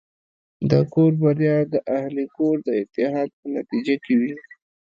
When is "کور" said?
0.93-1.11, 2.37-2.55